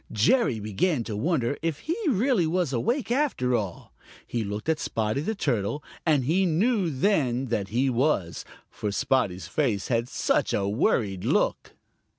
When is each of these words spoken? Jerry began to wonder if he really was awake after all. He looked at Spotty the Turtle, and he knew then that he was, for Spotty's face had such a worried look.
Jerry 0.11 0.59
began 0.59 1.03
to 1.03 1.15
wonder 1.15 1.57
if 1.61 1.81
he 1.81 1.95
really 2.07 2.47
was 2.47 2.73
awake 2.73 3.11
after 3.11 3.55
all. 3.55 3.93
He 4.25 4.43
looked 4.43 4.67
at 4.67 4.79
Spotty 4.79 5.21
the 5.21 5.35
Turtle, 5.35 5.83
and 6.07 6.23
he 6.25 6.43
knew 6.47 6.89
then 6.89 7.49
that 7.49 7.67
he 7.67 7.87
was, 7.87 8.43
for 8.71 8.91
Spotty's 8.91 9.45
face 9.47 9.89
had 9.89 10.09
such 10.09 10.55
a 10.55 10.67
worried 10.67 11.23
look. 11.23 11.75